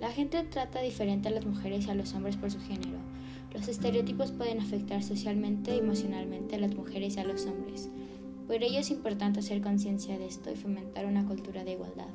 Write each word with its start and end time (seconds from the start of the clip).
La 0.00 0.12
gente 0.12 0.44
trata 0.44 0.80
diferente 0.80 1.26
a 1.26 1.32
las 1.32 1.44
mujeres 1.44 1.86
y 1.86 1.90
a 1.90 1.94
los 1.96 2.14
hombres 2.14 2.36
por 2.36 2.52
su 2.52 2.60
género. 2.60 2.98
Los 3.52 3.66
estereotipos 3.66 4.30
pueden 4.30 4.60
afectar 4.60 5.02
socialmente 5.02 5.74
y 5.74 5.78
emocionalmente 5.80 6.54
a 6.54 6.60
las 6.60 6.72
mujeres 6.76 7.16
y 7.16 7.18
a 7.18 7.24
los 7.24 7.46
hombres. 7.46 7.90
Por 8.46 8.62
ello 8.62 8.78
es 8.78 8.92
importante 8.92 9.40
hacer 9.40 9.60
conciencia 9.60 10.16
de 10.20 10.26
esto 10.26 10.52
y 10.52 10.54
fomentar 10.54 11.04
una 11.04 11.26
cultura 11.26 11.64
de 11.64 11.72
igualdad. 11.72 12.10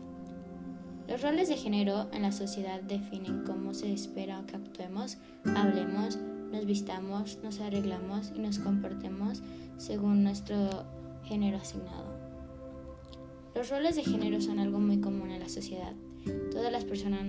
Los 1.10 1.21
roles 1.21 1.50
de 1.50 1.57
género 1.57 2.07
en 2.14 2.21
la 2.21 2.32
sociedad 2.32 2.82
definen 2.82 3.43
cómo 3.46 3.74
se 3.74 3.92
espera 3.92 4.46
que 4.47 4.56
actuemos, 4.56 5.18
hablemos, 5.57 6.19
nos 6.54 6.65
vistamos, 6.65 7.38
nos 7.43 7.60
arreglamos 7.60 8.32
y 8.33 8.39
nos 8.39 8.60
comportemos 8.60 9.43
según 9.75 10.24
nuestro 10.24 10.86
género 11.25 11.57
asignado. 11.57 12.15
Los 13.56 13.69
roles 13.69 13.97
de 13.97 14.06
género 14.06 14.39
son 14.39 14.60
algo 14.60 14.79
muy 14.79 15.01
común 15.01 15.32
en 15.32 15.42
la 15.42 15.50
sociedad. 15.50 15.93
Todas 16.52 16.71
las 16.71 16.86
personas 16.86 17.25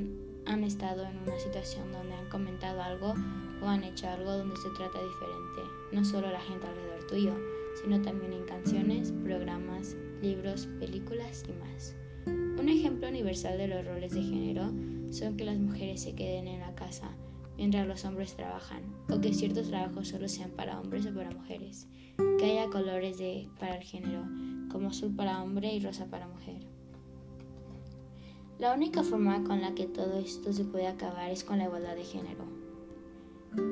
han 0.46 0.64
estado 0.64 1.04
en 1.04 1.18
una 1.18 1.38
situación 1.38 1.92
donde 1.92 2.14
han 2.14 2.28
comentado 2.28 2.82
algo 2.82 3.14
o 3.62 3.66
han 3.66 3.84
hecho 3.84 4.08
algo 4.08 4.32
donde 4.32 4.56
se 4.56 4.70
trata 4.70 4.98
diferente, 5.02 5.62
no 5.92 6.04
solo 6.04 6.30
la 6.30 6.40
gente 6.40 6.66
alrededor 6.66 7.06
tuyo, 7.06 7.34
sino 7.82 8.02
también 8.02 8.32
en 8.32 8.44
canciones, 8.44 9.12
programas, 9.22 9.96
libros, 10.20 10.66
películas 10.78 11.44
y 11.48 11.52
más. 11.52 11.94
Un 12.26 12.68
ejemplo 12.68 13.08
universal 13.08 13.58
de 13.58 13.68
los 13.68 13.86
roles 13.86 14.12
de 14.12 14.22
género 14.22 14.72
son 15.10 15.36
que 15.36 15.44
las 15.44 15.58
mujeres 15.58 16.02
se 16.02 16.14
queden 16.14 16.48
en 16.48 16.60
la 16.60 16.74
casa 16.74 17.16
mientras 17.56 17.86
los 17.86 18.04
hombres 18.04 18.34
trabajan, 18.34 18.82
o 19.08 19.20
que 19.20 19.34
ciertos 19.34 19.68
trabajos 19.68 20.08
solo 20.08 20.28
sean 20.28 20.50
para 20.50 20.80
hombres 20.80 21.06
o 21.06 21.14
para 21.14 21.30
mujeres, 21.30 21.86
que 22.38 22.44
haya 22.44 22.70
colores 22.70 23.18
de, 23.18 23.48
para 23.58 23.76
el 23.76 23.82
género, 23.82 24.24
como 24.70 24.88
azul 24.88 25.14
para 25.14 25.42
hombre 25.42 25.72
y 25.72 25.80
rosa 25.80 26.06
para 26.06 26.26
mujer. 26.26 26.66
La 28.58 28.74
única 28.74 29.02
forma 29.02 29.42
con 29.44 29.60
la 29.60 29.74
que 29.74 29.86
todo 29.86 30.18
esto 30.18 30.52
se 30.52 30.64
puede 30.64 30.86
acabar 30.86 31.30
es 31.30 31.42
con 31.42 31.58
la 31.58 31.64
igualdad 31.64 31.96
de 31.96 32.04
género, 32.04 32.44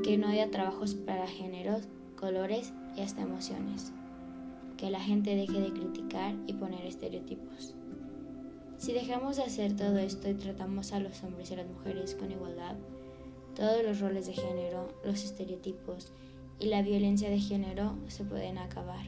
que 0.02 0.18
no 0.18 0.28
haya 0.28 0.50
trabajos 0.50 0.94
para 0.94 1.26
géneros, 1.26 1.88
colores 2.16 2.72
y 2.96 3.00
hasta 3.00 3.22
emociones, 3.22 3.92
que 4.76 4.90
la 4.90 5.00
gente 5.00 5.36
deje 5.36 5.60
de 5.60 5.72
criticar 5.72 6.34
y 6.46 6.54
poner 6.54 6.84
estereotipos. 6.84 7.74
Si 8.78 8.92
dejamos 8.92 9.36
de 9.36 9.42
hacer 9.42 9.76
todo 9.76 9.98
esto 9.98 10.28
y 10.28 10.34
tratamos 10.34 10.92
a 10.92 11.00
los 11.00 11.22
hombres 11.22 11.50
y 11.50 11.54
a 11.54 11.58
las 11.58 11.68
mujeres 11.68 12.14
con 12.14 12.32
igualdad, 12.32 12.76
todos 13.54 13.84
los 13.84 14.00
roles 14.00 14.26
de 14.26 14.32
género, 14.32 14.88
los 15.04 15.22
estereotipos 15.22 16.12
y 16.58 16.66
la 16.66 16.82
violencia 16.82 17.28
de 17.28 17.38
género 17.38 17.96
se 18.08 18.24
pueden 18.24 18.58
acabar. 18.58 19.04